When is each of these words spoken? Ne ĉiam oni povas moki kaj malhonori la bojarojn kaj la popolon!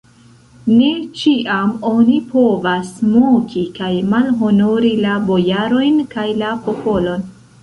Ne 0.77 0.85
ĉiam 1.19 1.73
oni 1.89 2.15
povas 2.31 2.89
moki 3.11 3.63
kaj 3.77 3.91
malhonori 4.15 4.95
la 5.05 5.13
bojarojn 5.29 6.01
kaj 6.17 6.27
la 6.43 6.51
popolon! 6.67 7.31